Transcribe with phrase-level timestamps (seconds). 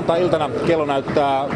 [0.00, 1.50] Lauantai-iltana kello näyttää 20.07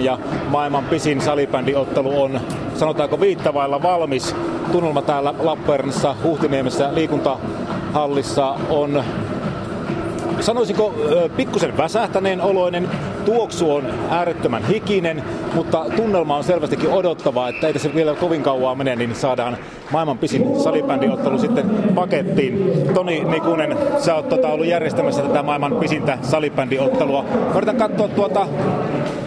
[0.00, 0.18] ja
[0.48, 2.40] maailman pisin salibändiottelu on
[2.74, 4.34] sanotaanko viittavailla valmis.
[4.72, 9.04] Tunnelma täällä Lappeenrannassa Huhtiniemessä liikuntahallissa on
[10.40, 10.94] sanoisinko
[11.36, 12.88] pikkusen väsähtäneen oloinen,
[13.24, 15.22] tuoksu on äärettömän hikinen,
[15.54, 19.56] mutta tunnelma on selvästikin odottava, että ei tässä vielä kovin kauaa mene, niin saadaan
[19.90, 22.72] maailman pisin salibändiottelu sitten pakettiin.
[22.94, 27.24] Toni Nikunen, sä oot tota, ollut järjestämässä tätä maailman pisintä salibändiottelua.
[27.66, 28.46] Mä katsoa tuota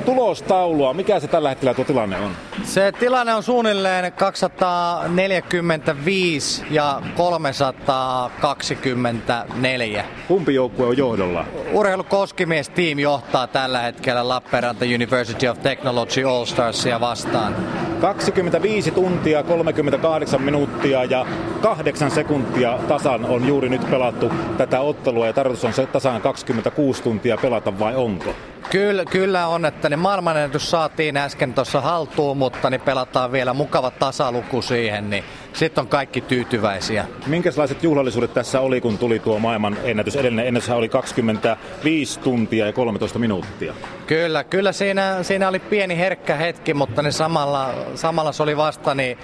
[0.10, 0.94] tulostaulua.
[0.94, 2.32] Mikä se tällä hetkellä tuo tilanne on?
[2.64, 10.06] Se tilanne on suunnilleen 245 ja 324.
[10.28, 11.46] Kumpi joukkue on johdolla?
[11.74, 17.56] Urheilu Koskimies team johtaa tällä hetkellä Lappeenranta University of Technology All Starsia vastaan.
[18.02, 21.26] 25 tuntia, 38 minuuttia ja
[21.62, 27.04] 8 sekuntia tasan on juuri nyt pelattu tätä ottelua ja tarkoitus on se tasan 26
[27.04, 28.36] tuntia pelata vai onko?
[28.72, 33.92] Kyllä, kyllä on, että niin maailmanennätys saatiin äsken tuossa haltuun, mutta niin pelataan vielä mukava
[33.92, 37.06] tasaluku siihen, niin sitten on kaikki tyytyväisiä.
[37.28, 40.16] Minkälaiset juhlallisuudet tässä oli, kun tuli tuo maailman ennätys?
[40.16, 43.74] Edellinen ennätys oli 25 tuntia ja 13 minuuttia.
[44.08, 48.96] Kyllä, kyllä siinä, siinä oli pieni herkkä hetki, mutta niin samalla, samalla se oli vasta
[48.96, 49.18] niin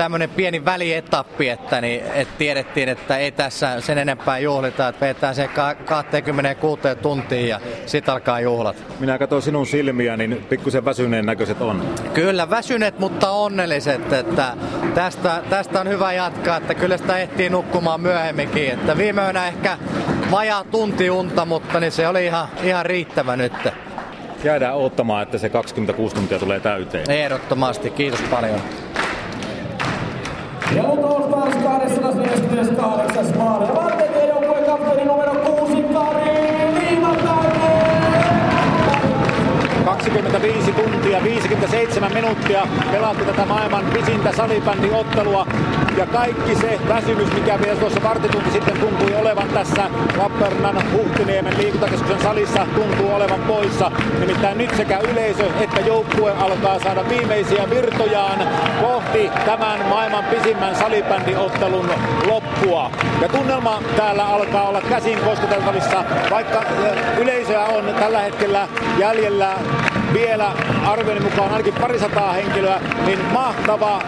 [0.00, 5.34] tämmöinen pieni välietappi, että, niin, että tiedettiin, että ei tässä sen enempää juhlita, että vetään
[5.34, 5.48] se
[5.84, 8.76] 26 tuntiin ja sitten alkaa juhlat.
[9.00, 11.94] Minä katson sinun silmiä, niin pikkusen väsyneen näköiset on.
[12.14, 14.56] Kyllä, väsyneet, mutta onnelliset, että
[14.94, 19.78] tästä, tästä on hyvä jatkaa, että kyllä sitä ehtii nukkumaan myöhemminkin, että viime yönä ehkä
[20.30, 23.52] vajaa tunti unta, mutta niin se oli ihan, ihan riittävä nyt.
[24.44, 27.10] Jäädään odottamaan, että se 26 tuntia tulee täyteen.
[27.10, 28.60] Ehdottomasti, kiitos paljon.
[31.70, 33.22] Care să lăsă restul de stare, să
[42.60, 45.46] 57 minuuttia pelattu tätä maailman pisintä salibändiottelua.
[45.96, 52.22] Ja kaikki se väsymys, mikä vielä tuossa vartitunti sitten tuntui olevan tässä Lappeenrannan Huhtiniemen liikuntakeskuksen
[52.22, 53.92] salissa, tuntuu olevan poissa.
[54.20, 58.48] Nimittäin nyt sekä yleisö että joukkue alkaa saada viimeisiä virtojaan
[58.80, 61.90] kohti tämän maailman pisimmän salibändiottelun
[62.26, 62.90] loppua.
[63.22, 66.62] Ja tunnelma täällä alkaa olla käsin kosketeltavissa, vaikka
[67.18, 69.56] yleisöä on tällä hetkellä jäljellä
[70.12, 70.52] vielä
[70.86, 74.02] arvioinnin mukaan ainakin parisataa henkilöä, niin mahtava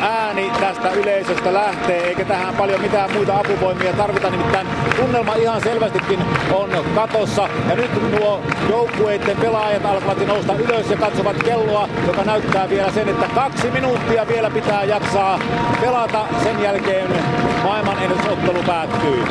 [0.00, 4.66] ääni tästä yleisöstä lähtee, eikä tähän paljon mitään muita apuvoimia tarvita, nimittäin
[4.96, 6.20] tunnelma ihan selvästikin
[6.52, 12.68] on katossa, ja nyt nuo joukkueiden pelaajat alkavat nousta ylös ja katsovat kelloa, joka näyttää
[12.68, 15.38] vielä sen, että kaksi minuuttia vielä pitää jaksaa
[15.80, 17.08] pelata, sen jälkeen
[17.64, 19.24] maailman ennätysottelu päättyy.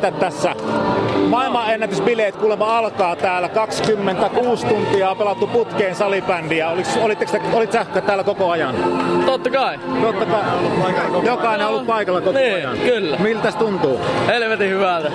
[0.00, 0.54] Häiritä tässä?
[1.28, 3.48] Maailmanennätysbileet kuulemma alkaa täällä.
[3.48, 6.70] 26 tuntia on pelattu putkeen salibändiä.
[6.70, 8.74] Oliks, olitteko, olit sä täällä koko ajan?
[9.26, 9.78] Totta kai.
[10.02, 10.42] Totta kai.
[11.24, 12.78] Jokainen on ollut paikalla koko niin, ajan.
[12.78, 13.16] kyllä.
[13.18, 14.00] Miltäs tuntuu?
[14.26, 15.10] Helvetin hyvältä.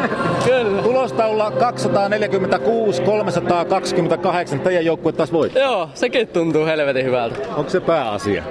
[0.46, 0.82] kyllä.
[0.82, 4.60] Tulostaululla 246, 328.
[4.60, 5.54] Teidän joukkue taas voit.
[5.54, 7.38] Joo, sekin tuntuu helvetin hyvältä.
[7.56, 8.42] Onko se pääasia?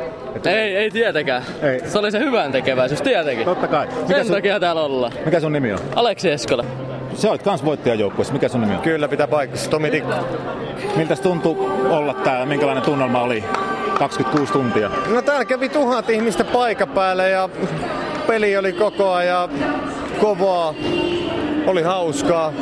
[0.46, 1.44] Ei, ei tietenkään.
[1.62, 1.82] Ei.
[1.90, 3.46] Se oli se hyvän tekeväisyys, tietenkin.
[3.46, 3.88] Totta kai.
[3.88, 5.12] Mikä Sen sun, takia täällä ollaan.
[5.26, 5.80] mikä sun nimi on?
[5.96, 6.66] Aleksi Eskola.
[7.14, 8.34] Se olet kans voittajajoukkueessa.
[8.34, 8.82] Mikä sun nimi on?
[8.82, 9.70] Kyllä pitää paikkansa.
[9.70, 10.24] Tomi Tikka.
[10.96, 12.46] Miltä tuntuu olla täällä?
[12.46, 13.44] Minkälainen tunnelma oli?
[14.00, 14.92] 26 tuntia.
[15.08, 17.50] No täällä kävi tuhat ihmistä paikan päälle ja
[18.28, 19.50] peli oli koko ajan
[20.22, 20.74] kovaa.
[21.68, 22.54] Oli hauskaa.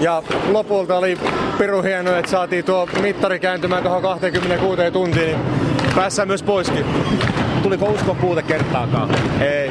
[0.00, 0.22] Ja
[0.52, 1.18] lopulta oli
[1.58, 5.38] piru hienoa, että saatiin tuo mittari kääntymään tuohon 26 tuntiin, niin
[5.96, 6.84] päässään myös poiskin.
[7.62, 9.10] Tuliko uskon puute kertaakaan?
[9.40, 9.70] Ei.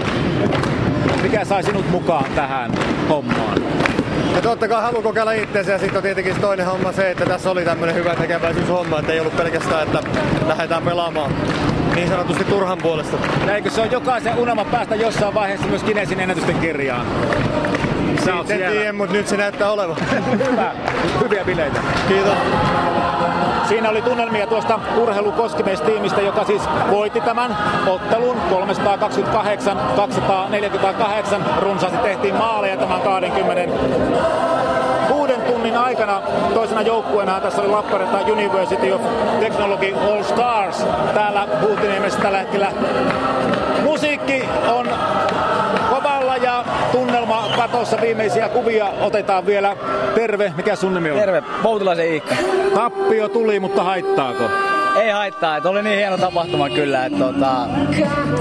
[1.23, 2.71] Mikä sai sinut mukaan tähän
[3.09, 3.61] hommaan?
[4.35, 7.51] Ja totta kai haluan kokeilla itseänsä ja sitten on tietenkin toinen homma se, että tässä
[7.51, 9.99] oli tämmöinen hyvä tekeväisyyshomma, että ei ollut pelkästään, että
[10.47, 11.31] lähdetään pelaamaan
[11.95, 13.17] niin sanotusti turhan puolesta.
[13.47, 17.05] Ja eikö se on jokaisen unelma päästä jossain vaiheessa myös Kinesin ennätysten kirjaan?
[18.25, 18.71] Sä oot Sitten en siellä.
[18.71, 19.95] tiedä, mutta nyt se näyttää olevan.
[20.51, 20.71] Hyvä.
[21.23, 21.79] Hyviä bileitä.
[22.07, 22.33] Kiitos.
[23.67, 26.61] Siinä oli tunnelmia tuosta urheilukoskimestiimistä, joka siis
[26.91, 27.57] voitti tämän
[27.87, 28.55] ottelun 328-248.
[31.61, 33.73] Runsaasti tehtiin maaleja tämän 20
[35.07, 36.21] kuuden tunnin aikana
[36.53, 39.01] toisena joukkueena tässä oli Lappeenranta University of
[39.39, 42.71] Technology All Stars täällä Huhtiniemessä tällä hetkellä.
[43.83, 44.89] Musiikki on
[47.85, 49.77] katossa viimeisiä kuvia otetaan vielä.
[50.15, 51.19] Terve, mikä sun nimi on?
[51.19, 52.35] Terve, Poutilaisen Iikka.
[52.73, 54.43] Tappio tuli, mutta haittaako?
[54.95, 57.67] Ei haittaa, että oli niin hieno tapahtuma kyllä, että tota,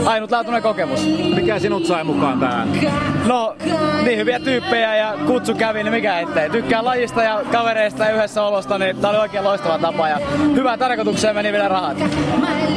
[0.05, 1.06] ainutlaatuinen kokemus.
[1.35, 2.69] Mikä sinut sai mukaan tähän?
[3.27, 3.56] No,
[4.03, 6.51] niin hyviä tyyppejä ja kutsu kävi, niin mikä ettei.
[6.51, 10.19] Tykkää lajista ja kavereista ja yhdessä olosta, niin tää oli oikein loistava tapa ja
[10.55, 11.97] hyvää tarkoitukseen meni vielä rahat.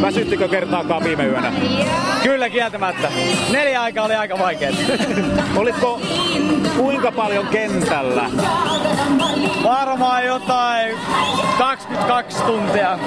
[0.01, 1.53] Väsyttikö kertaakaan viime yönä?
[2.23, 3.12] Kyllä kieltämättä.
[3.51, 4.75] Neljä aikaa oli aika vaikeet.
[5.56, 6.01] Olitko
[6.77, 8.25] kuinka paljon kentällä?
[9.63, 10.95] Varmaan jotain
[11.57, 13.00] 22 tuntia.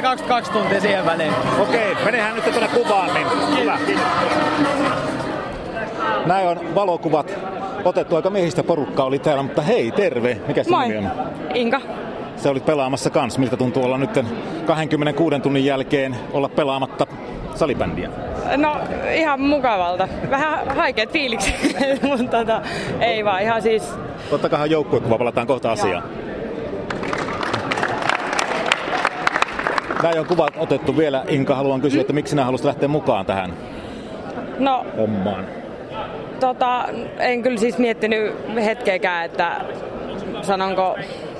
[0.00, 1.32] 20-22 tuntia siihen väliin.
[1.60, 3.26] Okei, menehän nyt tuonne kuvaan, niin
[3.58, 3.78] hyvä.
[6.26, 7.38] Näin on valokuvat
[7.84, 8.16] otettu.
[8.16, 10.40] Aika miehistä porukka oli täällä, mutta hei, terve.
[10.48, 11.10] Mikä sinun nimi on?
[11.54, 11.80] Inka.
[12.36, 13.38] Se olit pelaamassa kans.
[13.38, 14.10] Miltä tuntuu olla nyt
[14.66, 17.06] 26 tunnin jälkeen olla pelaamatta
[17.54, 18.10] salibändiä?
[18.56, 18.76] No
[19.14, 20.08] ihan mukavalta.
[20.30, 21.54] Vähän haikeet fiiliksi,
[22.08, 22.62] mutta tota,
[23.00, 23.94] ei vaan ihan siis...
[24.30, 26.02] Tottakahan joukkuekuva, palataan kohta asiaan.
[30.06, 31.24] Näin on kuvat otettu vielä.
[31.28, 33.52] Inka, haluan kysyä, että miksi sinä haluaisit lähteä mukaan tähän
[34.58, 35.46] No hommaan?
[36.40, 36.84] tota,
[37.18, 39.60] en kyllä siis miettinyt hetkeäkään, että
[40.42, 40.96] sanonko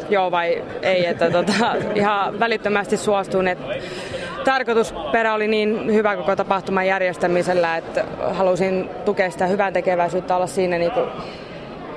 [0.09, 1.53] joo vai ei, että tota,
[1.95, 3.75] ihan välittömästi suostuin, että
[4.45, 10.79] tarkoitusperä oli niin hyvä koko tapahtuman järjestämisellä, että halusin tukea sitä hyvän tekeväisyyttä, olla siinä
[10.79, 11.01] niinku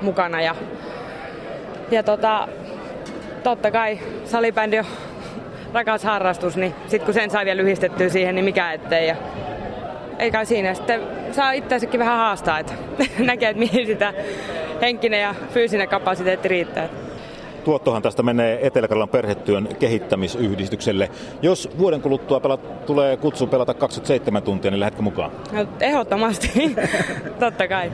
[0.02, 0.54] mukana ja,
[1.90, 2.48] ja tota,
[3.42, 4.84] totta kai salibändi on
[5.72, 9.08] rakas harrastus, niin sitten kun sen sai vielä yhdistettyä siihen, niin mikä ettei.
[9.08, 9.16] Ja
[10.18, 10.74] ei kai siinä.
[10.74, 11.00] Sitten
[11.32, 12.72] saa itseäänsäkin vähän haastaa, että
[13.18, 14.14] näkee, että mihin sitä
[14.80, 16.88] henkinen ja fyysinen kapasiteetti riittää.
[17.64, 21.10] Tuottohan tästä menee Etelä-Karjalan perhetyön kehittämisyhdistykselle.
[21.42, 25.30] Jos vuoden kuluttua pelat, tulee kutsu pelata 27 tuntia, niin lähdetkö mukaan?
[25.52, 26.76] No, ehdottomasti,
[27.40, 27.92] totta kai.